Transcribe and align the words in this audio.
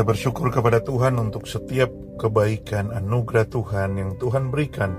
Kita 0.00 0.16
bersyukur 0.16 0.48
kepada 0.48 0.80
Tuhan 0.80 1.20
untuk 1.20 1.44
setiap 1.44 1.92
kebaikan 2.16 2.88
anugerah 2.88 3.44
Tuhan 3.52 4.00
yang 4.00 4.16
Tuhan 4.16 4.48
berikan 4.48 4.96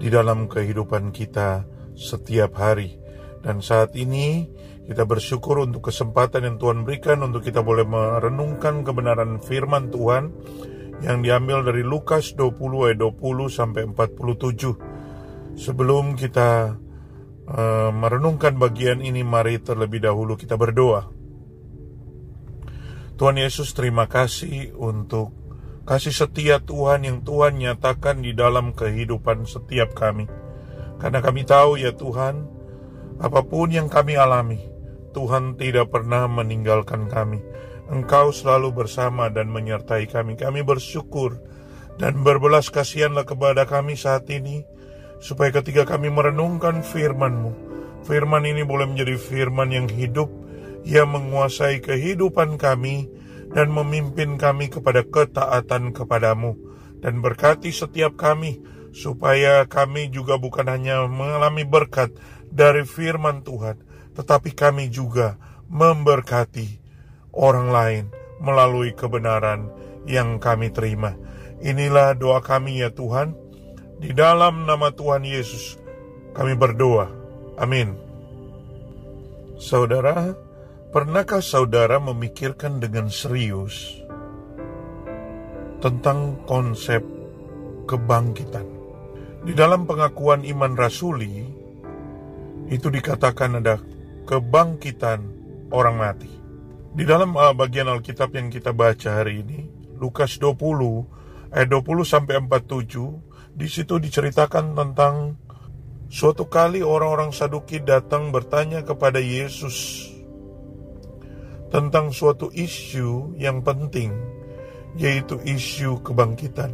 di 0.00 0.08
dalam 0.08 0.48
kehidupan 0.48 1.12
kita 1.12 1.68
setiap 1.92 2.56
hari. 2.56 2.96
Dan 3.44 3.60
saat 3.60 3.92
ini 3.92 4.48
kita 4.88 5.04
bersyukur 5.04 5.60
untuk 5.68 5.92
kesempatan 5.92 6.48
yang 6.48 6.56
Tuhan 6.56 6.88
berikan 6.88 7.20
untuk 7.28 7.44
kita 7.44 7.60
boleh 7.60 7.84
merenungkan 7.84 8.88
kebenaran 8.88 9.36
firman 9.44 9.92
Tuhan 9.92 10.32
yang 11.04 11.20
diambil 11.20 11.68
dari 11.68 11.84
Lukas 11.84 12.32
20 12.32 12.88
ayat 12.88 13.04
20 13.04 13.52
sampai 13.52 13.84
47. 13.84 15.60
Sebelum 15.60 16.16
kita 16.16 16.72
uh, 17.52 17.90
merenungkan 17.92 18.56
bagian 18.56 19.04
ini, 19.04 19.20
mari 19.20 19.60
terlebih 19.60 20.08
dahulu 20.08 20.40
kita 20.40 20.56
berdoa. 20.56 21.17
Tuhan 23.18 23.34
Yesus 23.34 23.74
terima 23.74 24.06
kasih 24.06 24.78
untuk 24.78 25.34
kasih 25.82 26.14
setia 26.14 26.62
Tuhan 26.62 27.02
yang 27.02 27.26
Tuhan 27.26 27.58
nyatakan 27.58 28.22
di 28.22 28.30
dalam 28.30 28.70
kehidupan 28.70 29.42
setiap 29.42 29.90
kami. 29.90 30.30
Karena 31.02 31.18
kami 31.18 31.42
tahu 31.42 31.82
ya 31.82 31.98
Tuhan, 31.98 32.46
apa 33.18 33.42
pun 33.42 33.74
yang 33.74 33.90
kami 33.90 34.14
alami, 34.14 34.62
Tuhan 35.18 35.58
tidak 35.58 35.90
pernah 35.90 36.30
meninggalkan 36.30 37.10
kami. 37.10 37.42
Engkau 37.90 38.30
selalu 38.30 38.86
bersama 38.86 39.26
dan 39.34 39.50
menyertai 39.50 40.06
kami. 40.06 40.38
Kami 40.38 40.62
bersyukur 40.62 41.42
dan 41.98 42.22
berbelas 42.22 42.70
kasihanlah 42.70 43.26
kepada 43.26 43.66
kami 43.66 43.98
saat 43.98 44.30
ini, 44.30 44.62
supaya 45.18 45.50
ketika 45.50 45.82
kami 45.90 46.06
merenungkan 46.06 46.86
firman-Mu, 46.86 47.50
firman 48.06 48.46
ini 48.46 48.62
boleh 48.62 48.86
menjadi 48.86 49.18
firman 49.18 49.74
yang 49.74 49.90
hidup, 49.90 50.30
ia 50.88 51.04
menguasai 51.04 51.84
kehidupan 51.84 52.56
kami 52.56 53.12
dan 53.52 53.68
memimpin 53.68 54.40
kami 54.40 54.72
kepada 54.72 55.04
ketaatan 55.04 55.92
kepadamu 55.92 56.56
dan 57.04 57.20
berkati 57.20 57.68
setiap 57.68 58.16
kami 58.16 58.64
supaya 58.96 59.68
kami 59.68 60.08
juga 60.08 60.40
bukan 60.40 60.64
hanya 60.64 61.04
mengalami 61.04 61.68
berkat 61.68 62.16
dari 62.48 62.88
firman 62.88 63.44
Tuhan 63.44 63.76
tetapi 64.16 64.56
kami 64.56 64.88
juga 64.88 65.36
memberkati 65.68 66.80
orang 67.36 67.68
lain 67.68 68.04
melalui 68.40 68.96
kebenaran 68.96 69.68
yang 70.08 70.40
kami 70.40 70.72
terima. 70.72 71.14
Inilah 71.60 72.16
doa 72.16 72.40
kami 72.40 72.80
ya 72.80 72.90
Tuhan. 72.90 73.36
Di 73.98 74.14
dalam 74.14 74.64
nama 74.64 74.94
Tuhan 74.94 75.26
Yesus 75.26 75.76
kami 76.32 76.54
berdoa. 76.54 77.10
Amin. 77.58 77.98
Saudara, 79.58 80.38
Pernahkah 80.88 81.44
saudara 81.44 82.00
memikirkan 82.00 82.80
dengan 82.80 83.12
serius 83.12 84.00
tentang 85.84 86.40
konsep 86.48 87.04
kebangkitan? 87.84 88.64
Di 89.44 89.52
dalam 89.52 89.84
pengakuan 89.84 90.48
iman 90.48 90.72
rasuli, 90.72 91.44
itu 92.72 92.88
dikatakan 92.88 93.60
ada 93.60 93.76
kebangkitan 94.24 95.20
orang 95.76 95.96
mati. 96.00 96.32
Di 96.96 97.04
dalam 97.04 97.36
uh, 97.36 97.52
bagian 97.52 97.92
Alkitab 97.92 98.32
yang 98.32 98.48
kita 98.48 98.72
baca 98.72 99.20
hari 99.20 99.44
ini, 99.44 99.68
Lukas 100.00 100.40
20 100.40 101.52
ayat 101.52 101.68
20 101.68 101.84
sampai 102.08 102.40
47, 102.40 103.52
di 103.60 103.68
situ 103.68 104.00
diceritakan 104.00 104.72
tentang 104.72 105.36
suatu 106.08 106.48
kali 106.48 106.80
orang-orang 106.80 107.28
Saduki 107.28 107.76
datang 107.84 108.32
bertanya 108.32 108.80
kepada 108.80 109.20
Yesus 109.20 110.08
tentang 111.68 112.12
suatu 112.12 112.48
isu 112.52 113.36
yang 113.36 113.60
penting, 113.60 114.12
yaitu 114.96 115.36
isu 115.44 116.00
kebangkitan. 116.00 116.72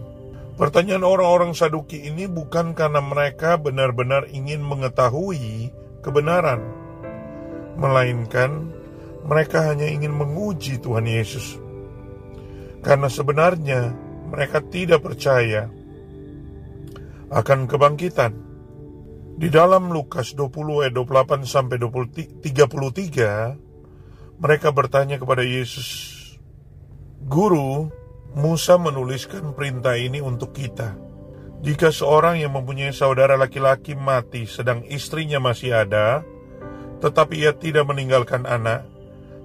Pertanyaan 0.54 1.02
orang-orang 1.02 1.50
Saduki 1.50 2.06
ini 2.06 2.30
bukan 2.30 2.78
karena 2.78 3.02
mereka 3.02 3.58
benar-benar 3.58 4.30
ingin 4.30 4.62
mengetahui 4.62 5.74
kebenaran, 5.98 6.62
melainkan 7.74 8.70
mereka 9.26 9.66
hanya 9.66 9.90
ingin 9.90 10.14
menguji 10.14 10.78
Tuhan 10.78 11.10
Yesus. 11.10 11.58
Karena 12.84 13.10
sebenarnya 13.10 13.90
mereka 14.30 14.62
tidak 14.62 15.02
percaya 15.02 15.66
akan 17.34 17.66
kebangkitan. 17.66 18.32
Di 19.34 19.50
dalam 19.50 19.90
Lukas 19.90 20.38
20 20.38 20.86
ayat 20.86 20.94
28 20.94 21.42
sampai 21.42 21.82
33 21.82 23.63
mereka 24.38 24.74
bertanya 24.74 25.20
kepada 25.20 25.46
Yesus, 25.46 25.86
"Guru, 27.26 27.90
Musa 28.34 28.74
menuliskan 28.74 29.54
perintah 29.54 29.94
ini 29.94 30.18
untuk 30.18 30.58
kita. 30.58 30.98
Jika 31.62 31.94
seorang 31.94 32.42
yang 32.42 32.52
mempunyai 32.52 32.90
saudara 32.90 33.38
laki-laki 33.38 33.94
mati 33.94 34.44
sedang 34.44 34.82
istrinya 34.90 35.38
masih 35.38 35.86
ada, 35.86 36.26
tetapi 36.98 37.46
ia 37.46 37.54
tidak 37.54 37.86
meninggalkan 37.86 38.42
anak, 38.44 38.84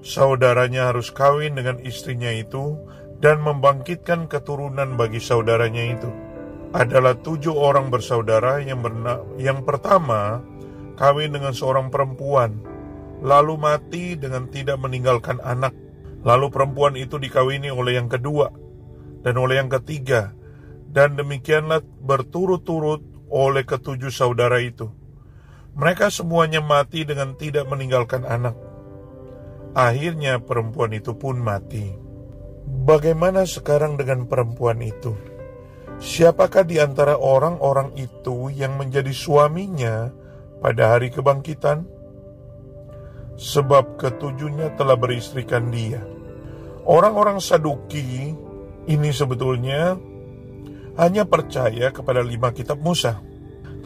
saudaranya 0.01 0.89
harus 0.89 1.13
kawin 1.13 1.53
dengan 1.53 1.77
istrinya 1.85 2.33
itu 2.33 2.75
dan 3.21 3.45
membangkitkan 3.45 4.25
keturunan 4.25 4.97
bagi 4.97 5.21
saudaranya 5.21 5.83
itu." 5.85 6.09
Adalah 6.69 7.17
tujuh 7.17 7.53
orang 7.53 7.89
bersaudara 7.89 8.61
yang, 8.61 8.85
yang 9.41 9.66
pertama 9.66 10.45
kawin 11.01 11.33
dengan 11.33 11.50
seorang 11.50 11.89
perempuan 11.89 12.69
lalu 13.19 13.56
mati 13.59 14.16
dengan 14.16 14.47
tidak 14.47 14.80
meninggalkan 14.80 15.40
anak. 15.44 15.75
Lalu 16.19 16.52
perempuan 16.52 17.00
itu 17.00 17.16
dikawini 17.16 17.72
oleh 17.72 17.96
yang 17.96 18.12
kedua 18.12 18.52
dan 19.24 19.35
oleh 19.35 19.59
yang 19.59 19.72
ketiga, 19.72 20.31
dan 20.90 21.19
demikianlah 21.19 21.84
berturut-turut 21.84 23.03
oleh 23.30 23.63
ketujuh 23.68 24.12
saudara 24.12 24.59
itu. 24.63 24.90
Mereka 25.80 26.12
semuanya 26.12 26.59
mati 26.59 27.07
dengan 27.07 27.38
tidak 27.40 27.68
meninggalkan 27.69 28.25
anak. 28.28 28.57
Akhirnya 29.78 30.41
perempuan 30.41 30.91
itu 30.91 31.16
pun 31.16 31.40
mati. 31.40 31.94
Bagaimana 32.66 33.46
sekarang 33.46 33.96
dengan 33.96 34.25
perempuan 34.25 34.81
itu? 34.81 35.13
Siapakah 36.00 36.63
di 36.63 36.80
antara 36.80 37.19
orang-orang 37.19 37.91
itu 38.00 38.50
yang 38.50 38.80
menjadi 38.80 39.12
suaminya 39.12 40.09
pada 40.63 40.96
hari 40.96 41.12
kebangkitan? 41.12 41.99
Sebab 43.39 43.95
ketujuhnya 43.95 44.75
telah 44.75 45.00
beristrikan 45.00 45.72
dia. 45.72 46.03
Orang-orang 46.83 47.39
Saduki 47.39 48.35
ini 48.91 49.09
sebetulnya 49.16 49.95
hanya 51.00 51.23
percaya 51.23 51.95
kepada 51.95 52.19
lima 52.19 52.51
kitab 52.51 52.83
Musa, 52.83 53.23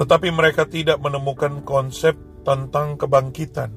tetapi 0.02 0.34
mereka 0.34 0.66
tidak 0.66 0.98
menemukan 0.98 1.62
konsep 1.62 2.18
tentang 2.42 2.98
kebangkitan. 2.98 3.70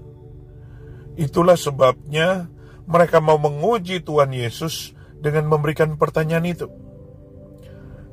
Itulah 1.20 1.60
sebabnya 1.60 2.48
mereka 2.88 3.20
mau 3.20 3.36
menguji 3.36 4.00
Tuhan 4.00 4.32
Yesus 4.32 4.96
dengan 5.20 5.52
memberikan 5.52 6.00
pertanyaan 6.00 6.48
itu. 6.48 6.68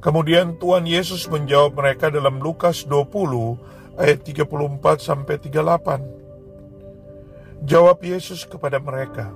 Kemudian 0.04 0.60
Tuhan 0.60 0.84
Yesus 0.84 1.32
menjawab 1.32 1.80
mereka 1.80 2.12
dalam 2.12 2.44
Lukas 2.44 2.84
20 2.84 3.96
ayat 3.96 4.20
34 4.28 5.00
sampai 5.00 5.40
38. 5.40 6.23
Jawab 7.64 8.04
Yesus 8.04 8.44
kepada 8.44 8.76
mereka, 8.84 9.32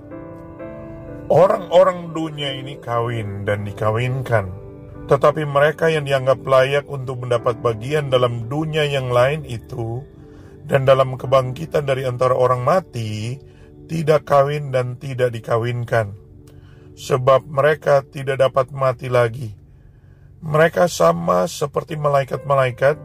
Orang-orang 1.27 2.11
dunia 2.11 2.55
ini 2.59 2.75
kawin 2.79 3.47
dan 3.47 3.63
dikawinkan, 3.63 4.51
tetapi 5.07 5.47
mereka 5.47 5.88
yang 5.88 6.03
dianggap 6.03 6.44
layak 6.44 6.88
untuk 6.91 7.24
mendapat 7.24 7.59
bagian 7.63 8.12
dalam 8.12 8.51
dunia 8.51 8.83
yang 8.83 9.12
lain 9.12 9.47
itu, 9.47 10.03
dan 10.68 10.83
dalam 10.83 11.15
kebangkitan 11.15 11.88
dari 11.88 12.03
antara 12.03 12.35
orang 12.35 12.63
mati, 12.63 13.39
tidak 13.88 14.27
kawin 14.27 14.75
dan 14.75 15.00
tidak 15.00 15.31
dikawinkan, 15.31 16.12
sebab 17.00 17.47
mereka 17.47 18.03
tidak 18.07 18.44
dapat 18.44 18.71
mati 18.75 19.07
lagi. 19.07 19.56
Mereka 20.44 20.91
sama 20.91 21.47
seperti 21.47 21.95
malaikat-malaikat, 21.95 22.95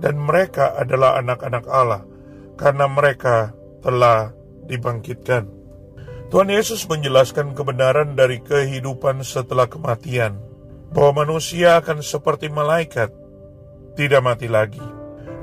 dan 0.00 0.16
mereka 0.16 0.76
adalah 0.76 1.20
anak-anak 1.20 1.64
Allah, 1.68 2.04
karena 2.56 2.84
mereka 2.88 3.52
telah 3.80 4.41
dibangkitkan. 4.66 5.48
Tuhan 6.32 6.48
Yesus 6.48 6.88
menjelaskan 6.88 7.52
kebenaran 7.52 8.16
dari 8.16 8.40
kehidupan 8.40 9.20
setelah 9.20 9.68
kematian, 9.68 10.40
bahwa 10.92 11.24
manusia 11.24 11.76
akan 11.80 12.00
seperti 12.00 12.48
malaikat, 12.48 13.12
tidak 13.96 14.24
mati 14.24 14.48
lagi. 14.48 14.80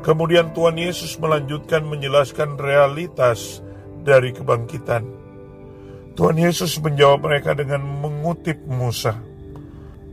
Kemudian 0.02 0.56
Tuhan 0.58 0.82
Yesus 0.82 1.20
melanjutkan 1.22 1.86
menjelaskan 1.86 2.58
realitas 2.58 3.62
dari 4.02 4.34
kebangkitan. 4.34 5.06
Tuhan 6.18 6.38
Yesus 6.42 6.82
menjawab 6.82 7.30
mereka 7.30 7.54
dengan 7.54 7.86
mengutip 7.86 8.58
Musa, 8.66 9.14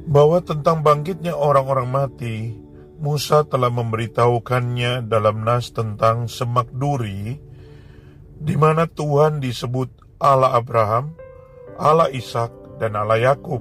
bahwa 0.04 0.44
tentang 0.44 0.84
bangkitnya 0.84 1.32
orang-orang 1.32 1.88
mati, 1.88 2.52
Musa 2.96 3.44
telah 3.44 3.68
memberitahukannya 3.72 5.04
dalam 5.08 5.44
nas 5.44 5.72
tentang 5.72 6.28
semak 6.32 6.68
duri 6.72 7.36
di 8.36 8.54
mana 8.54 8.84
Tuhan 8.84 9.40
disebut 9.40 10.20
Allah 10.20 10.56
Abraham, 10.56 11.16
Allah 11.80 12.12
Ishak, 12.12 12.80
dan 12.80 12.96
Allah 12.96 13.32
Yakub. 13.32 13.60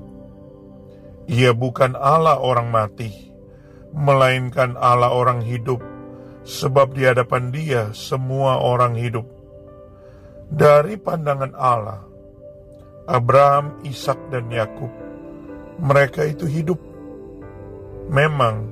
Ia 1.25 1.56
bukan 1.56 1.98
Allah 1.98 2.38
orang 2.38 2.69
mati, 2.69 3.12
melainkan 3.95 4.75
Allah 4.77 5.12
orang 5.12 5.42
hidup, 5.42 5.81
sebab 6.45 6.94
di 6.94 7.07
hadapan 7.07 7.50
Dia 7.50 7.83
semua 7.95 8.62
orang 8.62 8.94
hidup. 8.94 9.25
Dari 10.45 11.00
pandangan 11.01 11.57
Allah, 11.57 12.06
Abraham, 13.10 13.81
Ishak, 13.81 14.30
dan 14.30 14.54
Yakub, 14.54 14.92
mereka 15.81 16.22
itu 16.24 16.45
hidup. 16.45 16.77
Memang, 18.13 18.69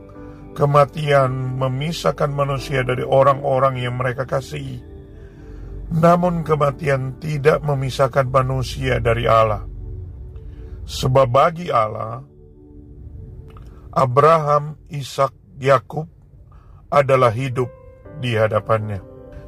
kematian 0.53 1.57
memisahkan 1.57 2.29
manusia 2.29 2.85
dari 2.85 3.01
orang-orang 3.01 3.81
yang 3.81 3.97
mereka 3.97 4.29
kasihi. 4.29 4.92
Namun 5.91 6.47
kematian 6.47 7.19
tidak 7.19 7.59
memisahkan 7.65 8.29
manusia 8.31 9.03
dari 9.03 9.27
Allah. 9.27 9.67
Sebab 10.83 11.27
bagi 11.27 11.67
Allah, 11.71 12.23
Abraham, 13.93 14.79
Ishak, 14.89 15.31
Yakub 15.59 16.09
adalah 16.91 17.31
hidup 17.31 17.69
di 18.19 18.35
hadapannya. 18.35 18.99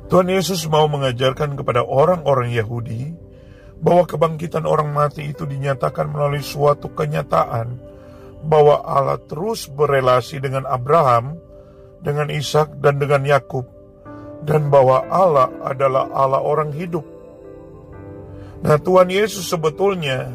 Tuhan 0.06 0.30
Yesus 0.30 0.70
mau 0.70 0.86
mengajarkan 0.86 1.58
kepada 1.58 1.82
orang-orang 1.82 2.54
Yahudi 2.54 3.18
bahwa 3.82 4.06
kebangkitan 4.06 4.64
orang 4.64 4.94
mati 4.94 5.34
itu 5.34 5.44
dinyatakan 5.50 6.08
melalui 6.14 6.46
suatu 6.46 6.94
kenyataan 6.94 7.82
bahwa 8.46 8.86
Allah 8.86 9.18
terus 9.26 9.66
berelasi 9.66 10.38
dengan 10.38 10.70
Abraham, 10.70 11.42
dengan 12.06 12.30
Ishak 12.30 12.80
dan 12.80 13.02
dengan 13.02 13.26
Yakub 13.26 13.66
dan 14.44 14.68
bahwa 14.68 15.08
Allah 15.08 15.48
adalah 15.64 16.12
Allah 16.12 16.42
orang 16.44 16.76
hidup. 16.76 17.06
Nah, 18.66 18.82
Tuhan 18.82 19.14
Yesus 19.14 19.48
sebetulnya 19.48 20.34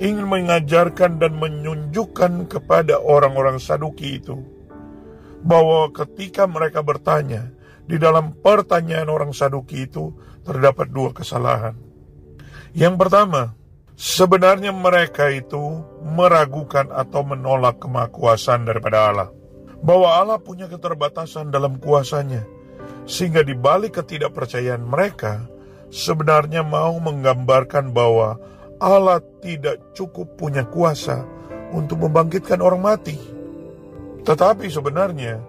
ingin 0.00 0.26
mengajarkan 0.26 1.20
dan 1.20 1.36
menunjukkan 1.36 2.48
kepada 2.50 2.98
orang-orang 2.98 3.60
Saduki 3.60 4.18
itu 4.18 4.58
bahwa 5.42 5.90
ketika 5.94 6.46
mereka 6.50 6.82
bertanya, 6.82 7.50
di 7.88 7.96
dalam 7.96 8.36
pertanyaan 8.36 9.08
orang 9.08 9.32
Saduki 9.32 9.86
itu 9.86 10.12
terdapat 10.44 10.90
dua 10.90 11.10
kesalahan. 11.14 11.76
Yang 12.76 12.94
pertama, 13.00 13.56
sebenarnya 13.96 14.76
mereka 14.76 15.32
itu 15.32 15.82
meragukan 16.04 16.92
atau 16.92 17.24
menolak 17.24 17.80
kemakuasaan 17.80 18.68
daripada 18.68 18.98
Allah. 19.08 19.28
Bahwa 19.78 20.08
Allah 20.20 20.38
punya 20.42 20.66
keterbatasan 20.66 21.54
dalam 21.54 21.78
kuasanya. 21.78 22.44
Sehingga 23.08 23.40
di 23.40 23.56
balik 23.56 23.96
ketidakpercayaan 23.96 24.84
mereka, 24.84 25.48
sebenarnya 25.88 26.60
mau 26.60 26.92
menggambarkan 27.00 27.96
bahwa 27.96 28.36
Allah 28.78 29.24
tidak 29.40 29.80
cukup 29.96 30.36
punya 30.36 30.68
kuasa 30.68 31.24
untuk 31.72 32.04
membangkitkan 32.04 32.60
orang 32.60 32.84
mati. 32.84 33.16
Tetapi 34.28 34.68
sebenarnya, 34.68 35.40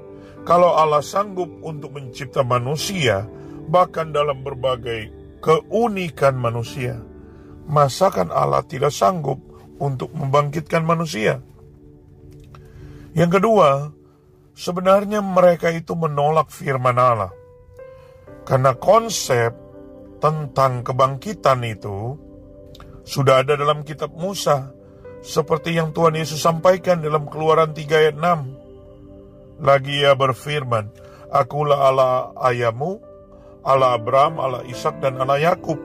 kalau 0.48 0.72
Allah 0.72 1.04
sanggup 1.04 1.52
untuk 1.60 2.00
mencipta 2.00 2.48
manusia, 2.48 3.28
bahkan 3.68 4.16
dalam 4.16 4.40
berbagai 4.40 5.12
keunikan 5.44 6.40
manusia, 6.40 6.96
masakan 7.68 8.32
Allah 8.32 8.64
tidak 8.64 8.96
sanggup 8.96 9.38
untuk 9.84 10.16
membangkitkan 10.16 10.82
manusia? 10.88 11.44
Yang 13.14 13.42
kedua, 13.44 13.92
sebenarnya 14.56 15.20
mereka 15.20 15.70
itu 15.76 15.92
menolak 15.92 16.48
firman 16.50 16.96
Allah. 16.96 17.39
Karena 18.50 18.74
konsep 18.74 19.54
tentang 20.18 20.82
kebangkitan 20.82 21.62
itu 21.70 22.18
sudah 23.06 23.46
ada 23.46 23.54
dalam 23.54 23.86
kitab 23.86 24.10
Musa, 24.18 24.74
seperti 25.22 25.78
yang 25.78 25.94
Tuhan 25.94 26.18
Yesus 26.18 26.42
sampaikan 26.42 26.98
dalam 26.98 27.30
keluaran 27.30 27.78
3 27.78 27.86
ayat 27.94 28.18
6. 28.18 29.62
Lagi 29.62 30.02
ia 30.02 30.18
berfirman, 30.18 30.90
Akulah 31.30 31.94
Allah 31.94 32.34
ayahmu, 32.50 32.98
Allah 33.62 33.94
Abraham, 33.94 34.42
Allah 34.42 34.66
Ishak 34.66 34.98
dan 34.98 35.22
Allah 35.22 35.54
Yakub. 35.54 35.78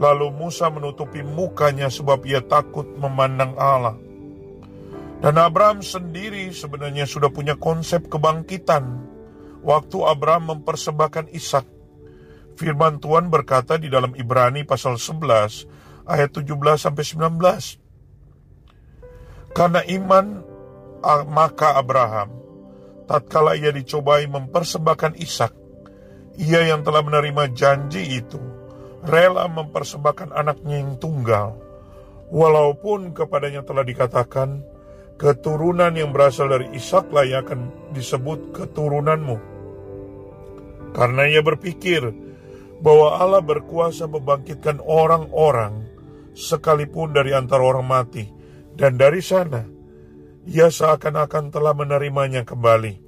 Lalu 0.00 0.32
Musa 0.32 0.72
menutupi 0.72 1.20
mukanya 1.20 1.92
sebab 1.92 2.24
ia 2.24 2.40
takut 2.40 2.88
memandang 2.96 3.52
Allah. 3.60 4.00
Dan 5.20 5.36
Abraham 5.36 5.84
sendiri 5.84 6.48
sebenarnya 6.56 7.04
sudah 7.04 7.28
punya 7.28 7.60
konsep 7.60 8.08
kebangkitan. 8.08 9.12
Waktu 9.60 9.98
Abraham 10.08 10.56
mempersembahkan 10.56 11.30
Ishak. 11.36 11.81
Firman 12.54 13.00
Tuhan 13.00 13.30
berkata 13.32 13.78
di 13.80 13.88
dalam 13.88 14.14
Ibrani 14.16 14.64
pasal 14.66 14.98
11 15.00 15.66
ayat 16.08 16.30
17 16.34 16.76
sampai 16.76 17.04
19. 17.04 17.78
Karena 19.52 19.84
iman 19.84 20.42
maka 21.28 21.76
Abraham 21.76 22.30
tatkala 23.04 23.58
ia 23.58 23.74
dicobai 23.74 24.30
mempersembahkan 24.30 25.18
Ishak, 25.18 25.52
ia 26.40 26.60
yang 26.64 26.86
telah 26.86 27.02
menerima 27.04 27.52
janji 27.52 28.22
itu 28.22 28.40
rela 29.02 29.50
mempersembahkan 29.50 30.30
anaknya 30.30 30.78
yang 30.78 30.94
tunggal, 30.96 31.58
walaupun 32.30 33.10
kepadanya 33.10 33.66
telah 33.66 33.82
dikatakan, 33.82 34.62
keturunan 35.18 35.90
yang 35.92 36.14
berasal 36.14 36.48
dari 36.48 36.70
Ishaklah 36.72 37.26
yang 37.26 37.42
akan 37.44 37.60
disebut 37.92 38.54
keturunanmu. 38.54 39.36
Karena 40.94 41.26
ia 41.26 41.42
berpikir 41.42 42.14
bahwa 42.82 43.14
Allah 43.14 43.38
berkuasa 43.38 44.10
membangkitkan 44.10 44.82
orang-orang 44.82 45.86
sekalipun 46.34 47.14
dari 47.14 47.30
antara 47.30 47.62
orang 47.62 47.86
mati, 47.86 48.26
dan 48.74 48.98
dari 48.98 49.22
sana 49.22 49.62
ia 50.42 50.66
seakan-akan 50.66 51.54
telah 51.54 51.70
menerimanya 51.72 52.42
kembali. 52.42 52.98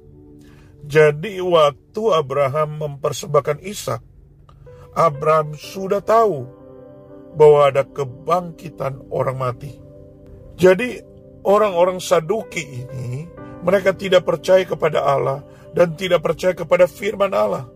Jadi 0.85 1.41
waktu 1.43 2.03
Abraham 2.13 2.79
mempersembahkan 2.79 3.59
Ishak, 3.65 3.99
Abraham 4.95 5.57
sudah 5.59 5.99
tahu 5.99 6.47
bahwa 7.35 7.67
ada 7.67 7.83
kebangkitan 7.83 9.11
orang 9.11 9.35
mati. 9.35 9.75
Jadi 10.55 11.03
orang-orang 11.43 11.99
Saduki 11.99 12.63
ini 12.63 13.27
mereka 13.65 13.91
tidak 13.91 14.23
percaya 14.23 14.63
kepada 14.63 15.03
Allah 15.03 15.43
dan 15.75 15.99
tidak 15.99 16.23
percaya 16.23 16.55
kepada 16.55 16.87
firman 16.87 17.35
Allah. 17.35 17.74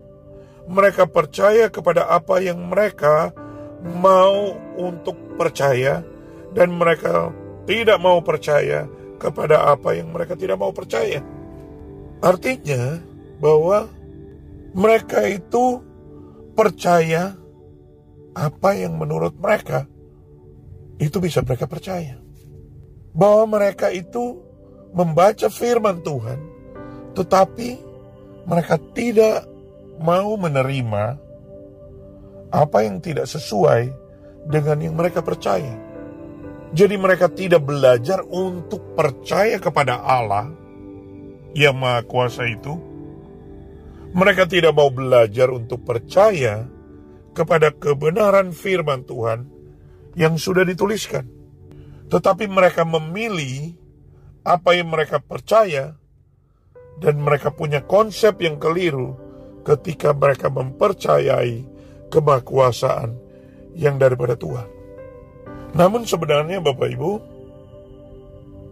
Mereka 0.70 1.10
percaya 1.10 1.66
kepada 1.66 2.06
apa 2.06 2.38
yang 2.38 2.70
mereka 2.70 3.34
mau 3.82 4.54
untuk 4.78 5.18
percaya 5.34 6.06
dan 6.54 6.70
mereka 6.78 7.34
tidak 7.66 7.98
mau 7.98 8.22
percaya 8.22 8.86
kepada 9.18 9.66
apa 9.66 9.98
yang 9.98 10.14
mereka 10.14 10.38
tidak 10.38 10.56
mau 10.62 10.70
percaya. 10.70 11.20
Artinya 12.22 13.02
bahwa 13.42 13.90
mereka 14.70 15.26
itu 15.26 15.82
percaya 16.54 17.34
apa 18.30 18.70
yang 18.78 18.94
menurut 18.94 19.34
mereka 19.36 19.90
itu 21.02 21.18
bisa 21.18 21.42
mereka 21.42 21.66
percaya. 21.66 22.14
Bahwa 23.10 23.58
mereka 23.58 23.90
itu 23.90 24.38
membaca 24.94 25.50
firman 25.50 25.98
Tuhan 26.06 26.50
tetapi 27.14 27.68
mereka 28.46 28.78
tidak 28.94 29.49
mau 30.00 30.32
menerima 30.40 31.04
apa 32.50 32.78
yang 32.82 33.04
tidak 33.04 33.28
sesuai 33.28 33.92
dengan 34.48 34.80
yang 34.80 34.96
mereka 34.96 35.20
percaya. 35.20 35.76
Jadi 36.72 36.96
mereka 36.96 37.28
tidak 37.28 37.66
belajar 37.66 38.24
untuk 38.24 38.96
percaya 38.96 39.60
kepada 39.60 40.00
Allah 40.00 40.48
yang 41.52 41.76
Maha 41.76 42.00
Kuasa 42.08 42.48
itu. 42.48 42.78
Mereka 44.10 44.50
tidak 44.50 44.74
mau 44.74 44.90
belajar 44.90 45.52
untuk 45.54 45.86
percaya 45.86 46.66
kepada 47.30 47.70
kebenaran 47.70 48.50
firman 48.50 49.06
Tuhan 49.06 49.46
yang 50.18 50.34
sudah 50.34 50.66
dituliskan. 50.66 51.28
Tetapi 52.10 52.50
mereka 52.50 52.82
memilih 52.82 53.78
apa 54.42 54.74
yang 54.74 54.90
mereka 54.90 55.22
percaya 55.22 55.94
dan 56.98 57.22
mereka 57.22 57.54
punya 57.54 57.86
konsep 57.86 58.34
yang 58.42 58.58
keliru 58.58 59.29
ketika 59.64 60.16
mereka 60.16 60.48
mempercayai 60.48 61.64
kemakuasaan 62.10 63.14
yang 63.78 63.96
daripada 63.96 64.34
Tuhan. 64.34 64.68
Namun 65.76 66.02
sebenarnya 66.02 66.58
Bapak 66.58 66.88
Ibu, 66.90 67.12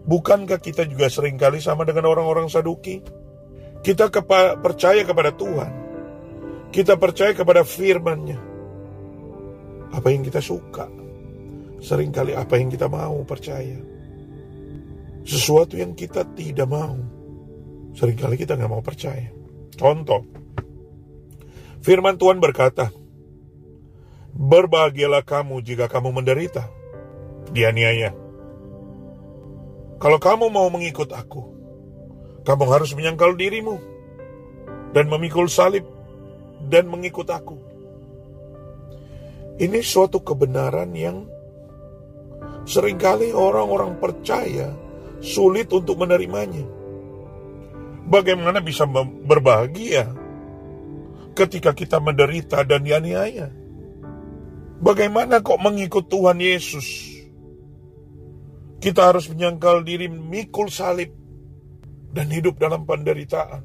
bukankah 0.09 0.59
kita 0.59 0.89
juga 0.91 1.07
sering 1.07 1.39
kali 1.39 1.63
sama 1.63 1.87
dengan 1.87 2.11
orang-orang 2.11 2.51
Saduki? 2.51 2.99
Kita 3.79 4.11
kepa 4.11 4.59
percaya 4.59 5.07
kepada 5.07 5.31
Tuhan. 5.31 5.73
Kita 6.75 6.99
percaya 6.99 7.33
kepada 7.33 7.63
firman-Nya. 7.63 8.39
Apa 9.95 10.11
yang 10.11 10.27
kita 10.27 10.43
suka. 10.43 10.91
Seringkali 11.79 12.35
apa 12.35 12.59
yang 12.59 12.75
kita 12.75 12.91
mau 12.91 13.23
percaya. 13.23 13.79
Sesuatu 15.23 15.79
yang 15.79 15.95
kita 15.95 16.27
tidak 16.35 16.67
mau. 16.67 16.99
Seringkali 17.95 18.35
kita 18.35 18.59
nggak 18.59 18.73
mau 18.73 18.83
percaya. 18.83 19.31
Contoh. 19.79 20.27
Firman 21.83 22.19
Tuhan 22.19 22.43
berkata, 22.43 22.91
Berbahagialah 24.39 25.27
kamu 25.27 25.63
jika 25.67 25.91
kamu 25.91 26.15
menderita, 26.15 26.71
dianiaya. 27.51 28.15
Kalau 29.99 30.19
kamu 30.23 30.47
mau 30.47 30.71
mengikut 30.71 31.11
aku, 31.11 31.43
kamu 32.47 32.65
harus 32.71 32.95
menyangkal 32.95 33.35
dirimu 33.35 33.83
dan 34.95 35.11
memikul 35.11 35.51
salib 35.51 35.83
dan 36.71 36.87
mengikut 36.87 37.27
aku. 37.27 37.59
Ini 39.59 39.83
suatu 39.83 40.23
kebenaran 40.23 40.95
yang 40.95 41.27
sering 42.63 42.95
kali 42.95 43.35
orang-orang 43.35 43.99
percaya 43.99 44.71
sulit 45.19 45.67
untuk 45.75 45.99
menerimanya. 45.99 46.63
Bagaimana 48.07 48.63
bisa 48.63 48.87
berbahagia 49.27 50.28
ketika 51.39 51.71
kita 51.71 52.03
menderita 52.03 52.67
dan 52.67 52.83
dianiaya? 52.83 53.47
Bagaimana 54.83 55.39
kok 55.39 55.63
mengikut 55.63 56.11
Tuhan 56.11 56.43
Yesus? 56.43 56.87
Kita 58.83 59.11
harus 59.11 59.31
menyangkal 59.31 59.87
diri 59.87 60.11
mikul 60.11 60.71
salib 60.71 61.15
dan 62.15 62.31
hidup 62.31 62.59
dalam 62.59 62.87
penderitaan. 62.87 63.63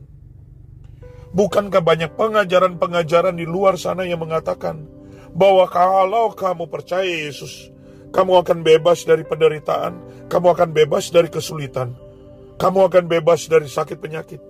Bukankah 1.34 1.82
banyak 1.82 2.14
pengajaran-pengajaran 2.14 3.34
di 3.34 3.46
luar 3.46 3.78
sana 3.78 4.06
yang 4.06 4.22
mengatakan 4.22 4.86
bahwa 5.34 5.66
kalau 5.66 6.30
kamu 6.34 6.70
percaya 6.70 7.10
Yesus, 7.10 7.74
kamu 8.14 8.46
akan 8.46 8.62
bebas 8.62 9.02
dari 9.06 9.26
penderitaan, 9.26 9.98
kamu 10.30 10.54
akan 10.54 10.70
bebas 10.78 11.10
dari 11.10 11.30
kesulitan, 11.34 11.98
kamu 12.62 12.90
akan 12.90 13.06
bebas 13.10 13.50
dari 13.50 13.66
sakit 13.66 13.98
penyakit. 13.98 14.42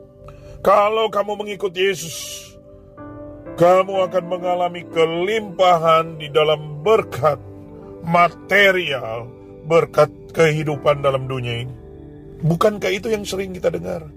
Kalau 0.64 1.08
kamu 1.12 1.40
mengikuti 1.44 1.88
Yesus, 1.88 2.53
kamu 3.54 4.10
akan 4.10 4.26
mengalami 4.26 4.82
kelimpahan 4.90 6.18
di 6.18 6.28
dalam 6.34 6.82
berkat 6.82 7.38
material, 8.02 9.30
berkat 9.70 10.10
kehidupan 10.34 11.06
dalam 11.06 11.30
dunia 11.30 11.64
ini. 11.64 11.76
Bukankah 12.44 12.92
itu 12.92 13.08
yang 13.08 13.24
sering 13.24 13.56
kita 13.56 13.72
dengar? 13.72 14.10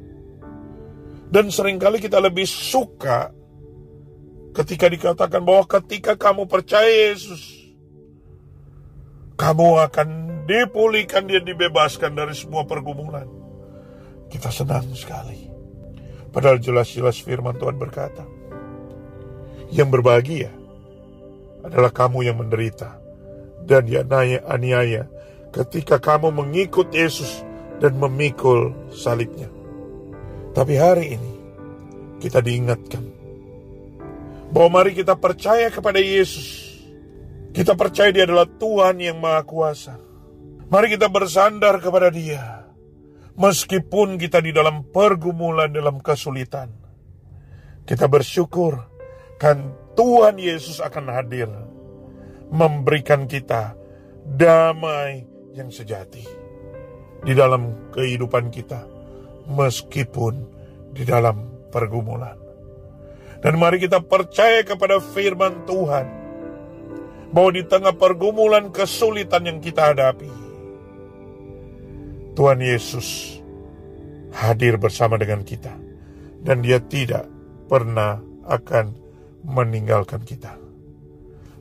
Dan 1.30 1.50
sering 1.52 1.78
kali 1.78 2.02
kita 2.02 2.18
lebih 2.18 2.46
suka 2.46 3.30
ketika 4.56 4.86
dikatakan 4.88 5.42
bahwa 5.44 5.68
ketika 5.68 6.16
kamu 6.16 6.48
percaya 6.48 7.12
Yesus, 7.12 7.70
kamu 9.36 9.84
akan 9.84 10.08
dipulihkan 10.48 11.28
dan 11.28 11.44
dibebaskan 11.44 12.16
dari 12.16 12.32
semua 12.32 12.64
pergumulan. 12.64 13.28
Kita 14.32 14.50
senang 14.50 14.90
sekali. 14.96 15.46
Padahal 16.32 16.58
jelas-jelas 16.58 17.20
firman 17.22 17.54
Tuhan 17.60 17.78
berkata, 17.78 18.35
yang 19.76 19.92
berbahagia 19.92 20.48
adalah 21.60 21.92
kamu 21.92 22.24
yang 22.24 22.40
menderita 22.40 22.96
dan 23.68 23.84
dianiaya 23.84 25.04
ketika 25.52 26.00
kamu 26.00 26.32
mengikut 26.32 26.88
Yesus 26.88 27.44
dan 27.76 28.00
memikul 28.00 28.72
salibnya. 28.88 29.52
Tapi 30.56 30.74
hari 30.80 31.20
ini 31.20 31.32
kita 32.16 32.40
diingatkan 32.40 33.04
bahwa 34.48 34.80
mari 34.80 34.96
kita 34.96 35.12
percaya 35.20 35.68
kepada 35.68 36.00
Yesus. 36.00 36.64
Kita 37.52 37.72
percaya 37.72 38.12
dia 38.12 38.24
adalah 38.28 38.48
Tuhan 38.48 39.00
yang 39.00 39.16
Maha 39.20 39.44
Kuasa. 39.44 39.96
Mari 40.68 40.96
kita 40.96 41.08
bersandar 41.08 41.80
kepada 41.80 42.12
dia. 42.12 42.68
Meskipun 43.36 44.16
kita 44.16 44.40
di 44.40 44.52
dalam 44.52 44.84
pergumulan, 44.88 45.68
dalam 45.68 46.00
kesulitan. 46.00 46.72
Kita 47.84 48.08
bersyukur 48.08 48.95
kan 49.36 49.72
Tuhan 49.96 50.36
Yesus 50.36 50.80
akan 50.80 51.12
hadir. 51.12 51.48
Memberikan 52.46 53.26
kita 53.26 53.74
damai 54.22 55.26
yang 55.50 55.66
sejati 55.66 56.22
di 57.26 57.34
dalam 57.34 57.90
kehidupan 57.90 58.54
kita, 58.54 58.86
meskipun 59.50 60.46
di 60.94 61.02
dalam 61.02 61.66
pergumulan. 61.74 62.38
Dan 63.42 63.58
mari 63.58 63.82
kita 63.82 63.98
percaya 63.98 64.62
kepada 64.62 65.02
firman 65.02 65.66
Tuhan, 65.66 66.06
bahwa 67.34 67.50
di 67.50 67.66
tengah 67.66 67.98
pergumulan 67.98 68.70
kesulitan 68.70 69.42
yang 69.42 69.58
kita 69.58 69.90
hadapi, 69.90 70.30
Tuhan 72.38 72.62
Yesus 72.62 73.42
hadir 74.30 74.78
bersama 74.78 75.18
dengan 75.18 75.42
kita, 75.42 75.74
dan 76.46 76.62
Dia 76.62 76.78
tidak 76.78 77.26
pernah 77.66 78.22
akan 78.46 79.05
meninggalkan 79.46 80.26
kita. 80.26 80.58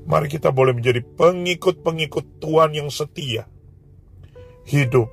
Mari 0.05 0.29
kita 0.29 0.49
boleh 0.49 0.73
menjadi 0.73 1.01
pengikut-pengikut 1.01 2.41
Tuhan 2.41 2.73
yang 2.73 2.89
setia 2.89 3.45
hidup 4.65 5.09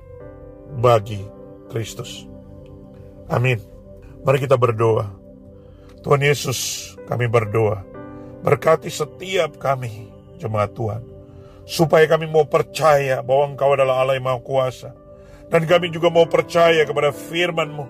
bagi 0.81 1.21
Kristus. 1.69 2.25
Amin. 3.29 3.61
Mari 4.25 4.37
kita 4.41 4.57
berdoa. 4.57 5.09
Tuhan 6.03 6.21
Yesus, 6.21 6.93
kami 7.07 7.29
berdoa. 7.31 7.81
Berkati 8.43 8.91
setiap 8.91 9.55
kami, 9.55 10.11
jemaat 10.37 10.75
Tuhan. 10.75 11.01
Supaya 11.63 12.03
kami 12.11 12.27
mau 12.27 12.43
percaya 12.43 13.23
bahwa 13.23 13.55
Engkau 13.55 13.71
adalah 13.71 14.03
Allah 14.03 14.19
yang 14.19 14.27
Maha 14.27 14.43
Kuasa. 14.43 14.91
Dan 15.47 15.63
kami 15.63 15.89
juga 15.95 16.11
mau 16.11 16.27
percaya 16.27 16.83
kepada 16.83 17.15
firman-Mu. 17.15 17.85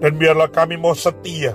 Dan 0.00 0.16
biarlah 0.16 0.48
kami 0.48 0.80
mau 0.80 0.96
setia. 0.96 1.52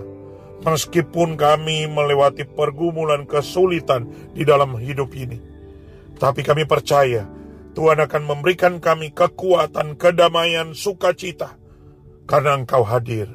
Meskipun 0.59 1.39
kami 1.39 1.87
melewati 1.87 2.43
pergumulan 2.43 3.23
kesulitan 3.23 4.11
di 4.35 4.43
dalam 4.43 4.75
hidup 4.75 5.15
ini. 5.15 5.39
Tapi 6.19 6.43
kami 6.43 6.67
percaya 6.67 7.23
Tuhan 7.79 8.03
akan 8.03 8.23
memberikan 8.27 8.83
kami 8.83 9.15
kekuatan, 9.15 9.95
kedamaian, 9.95 10.75
sukacita. 10.75 11.55
Karena 12.27 12.59
Engkau 12.59 12.83
hadir 12.83 13.31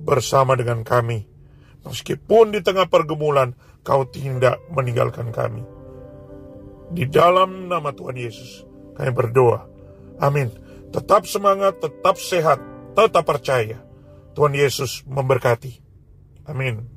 bersama 0.00 0.56
dengan 0.56 0.80
kami. 0.80 1.28
Meskipun 1.84 2.56
di 2.56 2.64
tengah 2.64 2.88
pergumulan, 2.88 3.52
Kau 3.84 4.08
tidak 4.08 4.64
meninggalkan 4.72 5.28
kami. 5.28 5.60
Di 6.88 7.04
dalam 7.04 7.68
nama 7.68 7.92
Tuhan 7.92 8.16
Yesus, 8.16 8.64
kami 8.96 9.12
berdoa. 9.12 9.68
Amin. 10.16 10.48
Tetap 10.88 11.28
semangat, 11.28 11.84
tetap 11.84 12.16
sehat, 12.16 12.56
tetap 12.96 13.28
percaya. 13.28 13.84
Tuhan 14.32 14.56
Yesus 14.56 15.04
memberkati. 15.04 15.83
Amin. 16.46 16.93